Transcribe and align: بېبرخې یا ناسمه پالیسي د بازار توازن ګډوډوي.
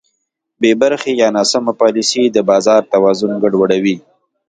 بېبرخې 0.61 1.11
یا 1.21 1.27
ناسمه 1.37 1.73
پالیسي 1.81 2.23
د 2.29 2.37
بازار 2.49 2.81
توازن 2.93 3.31
ګډوډوي. 3.43 3.97